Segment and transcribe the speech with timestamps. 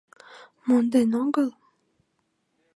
[0.67, 1.49] —Монден отыл?